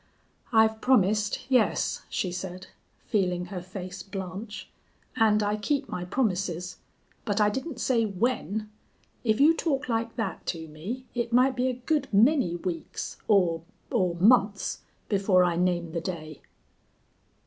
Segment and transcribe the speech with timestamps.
[0.51, 2.65] "I've promised, yes," she said,
[3.05, 4.67] feeling her face blanch,
[5.15, 6.77] "and I keep my promises....
[7.23, 8.71] But I didn't say when.
[9.23, 13.61] If you talk like that to me it might be a good many weeks or
[13.91, 16.41] or months before I name the day."